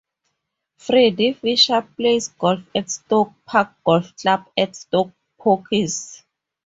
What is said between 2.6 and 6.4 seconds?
at Stoke Park Golf Club at Stoke Poges.